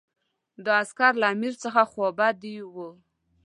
دا 0.65 0.73
عسکر 0.83 1.13
له 1.21 1.27
امیر 1.33 1.53
څخه 1.63 1.81
خوابدي 1.91 2.55
وو. 2.73 2.89